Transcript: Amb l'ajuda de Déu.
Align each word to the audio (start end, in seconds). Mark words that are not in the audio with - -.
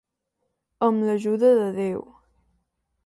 Amb 0.87 1.05
l'ajuda 1.09 1.51
de 1.61 1.69
Déu. 1.77 2.03